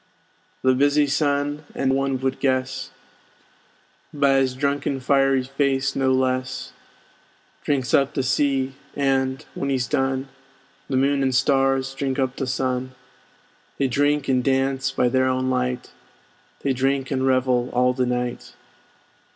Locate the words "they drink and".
13.77-14.43, 16.61-17.27